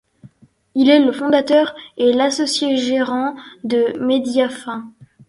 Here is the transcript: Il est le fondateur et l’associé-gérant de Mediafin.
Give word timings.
Il 0.73 0.89
est 0.89 0.97
le 0.99 1.11
fondateur 1.11 1.75
et 1.95 2.11
l’associé-gérant 2.11 3.35
de 3.63 3.95
Mediafin. 4.03 4.91